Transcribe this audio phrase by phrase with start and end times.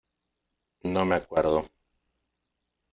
[0.81, 1.67] no me acuerdo.